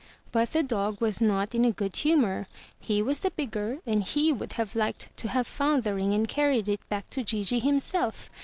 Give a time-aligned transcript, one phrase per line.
[0.31, 2.47] But the dog was not in a good humor.
[2.79, 6.27] He was the bigger, and he would have liked to have found the ring and
[6.27, 8.31] carried it back to Gigi himself.